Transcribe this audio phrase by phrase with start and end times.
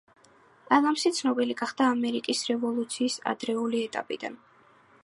[0.77, 4.43] ადამსი ცნობილი გახდა ამერიკის რევოლუციის ადრეული ეტაპიდან.